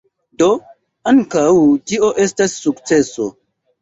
Do, 0.41 0.45
ankaŭ 1.11 1.43
tio 1.91 2.11
estas 2.25 2.57
sukceso. 2.67 3.29